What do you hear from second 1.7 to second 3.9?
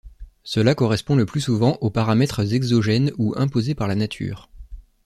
aux paramètres exogènes ou imposés par